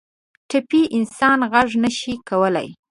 ټپي 0.49 0.81
انسان 0.97 1.39
غږ 1.51 1.69
نه 1.83 1.89
شي 1.97 2.13
کولی. 2.29 2.67